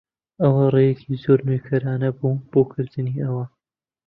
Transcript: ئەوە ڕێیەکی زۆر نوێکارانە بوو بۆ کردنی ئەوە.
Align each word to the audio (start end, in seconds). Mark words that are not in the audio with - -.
ئەوە 0.41 0.65
ڕێیەکی 0.73 1.19
زۆر 1.23 1.39
نوێکارانە 1.47 2.09
بوو 2.17 2.43
بۆ 2.51 2.61
کردنی 2.71 3.21
ئەوە. 3.23 3.45